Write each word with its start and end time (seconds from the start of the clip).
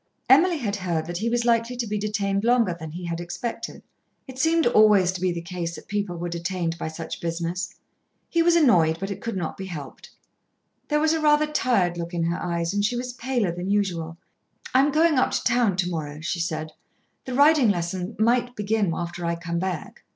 Emily 0.27 0.57
had 0.57 0.77
heard 0.77 1.05
that 1.05 1.19
he 1.19 1.29
was 1.29 1.45
likely 1.45 1.75
to 1.77 1.85
be 1.85 1.99
detained 1.99 2.43
longer 2.43 2.73
than 2.79 2.89
he 2.89 3.05
had 3.05 3.21
expected. 3.21 3.83
It 4.27 4.39
seemed 4.39 4.65
always 4.65 5.11
to 5.11 5.21
be 5.21 5.31
the 5.31 5.43
case 5.43 5.75
that 5.75 5.87
people 5.87 6.17
were 6.17 6.27
detained 6.27 6.75
by 6.79 6.87
such 6.87 7.21
business. 7.21 7.75
He 8.27 8.41
was 8.41 8.55
annoyed, 8.55 8.97
but 8.99 9.11
it 9.11 9.21
could 9.21 9.37
not 9.37 9.57
be 9.57 9.67
helped. 9.67 10.09
There 10.87 10.99
was 10.99 11.13
a 11.13 11.21
rather 11.21 11.45
tired 11.45 11.99
look 11.99 12.15
in 12.15 12.23
her 12.23 12.41
eyes 12.41 12.73
and 12.73 12.83
she 12.83 12.95
was 12.97 13.13
paler 13.13 13.51
than 13.51 13.69
usual. 13.69 14.17
"I 14.73 14.79
am 14.79 14.91
going 14.91 15.19
up 15.19 15.29
to 15.33 15.43
town 15.43 15.77
to 15.77 15.89
morrow," 15.91 16.19
she 16.21 16.39
said. 16.39 16.71
"The 17.25 17.35
riding 17.35 17.69
lessons 17.69 18.15
might 18.17 18.55
begin 18.55 18.91
after 18.95 19.23
I 19.23 19.35
come 19.35 19.59
back." 19.59 20.03